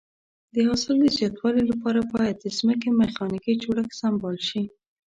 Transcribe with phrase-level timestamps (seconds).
[0.53, 4.63] د حاصل د زیاتوالي لپاره باید د ځمکې میخانیکي جوړښت سمبال شي.